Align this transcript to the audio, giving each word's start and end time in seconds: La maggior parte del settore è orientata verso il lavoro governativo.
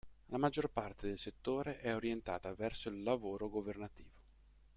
La 0.29 0.39
maggior 0.39 0.71
parte 0.71 1.05
del 1.05 1.19
settore 1.19 1.77
è 1.77 1.93
orientata 1.93 2.55
verso 2.55 2.89
il 2.89 3.03
lavoro 3.03 3.49
governativo. 3.49 4.09